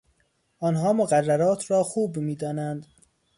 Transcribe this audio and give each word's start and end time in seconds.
آنها 0.59 0.93
مقررات 0.93 1.71
را 1.71 1.83
خوب 1.83 2.17
میدانند. 2.17 2.85